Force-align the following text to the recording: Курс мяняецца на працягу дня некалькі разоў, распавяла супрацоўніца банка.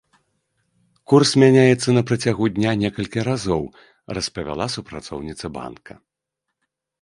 Курс 1.11 1.33
мяняецца 1.43 1.89
на 1.97 2.01
працягу 2.11 2.45
дня 2.55 2.71
некалькі 2.83 3.19
разоў, 3.29 3.63
распавяла 4.19 4.65
супрацоўніца 4.79 5.45
банка. 5.61 5.93